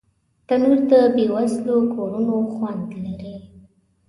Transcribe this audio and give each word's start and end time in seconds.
تنور 0.47 0.79
د 0.91 0.91
بې 1.15 1.25
وزلو 1.35 1.77
کورونو 1.93 2.35
خوند 2.53 2.87
لري 3.05 3.35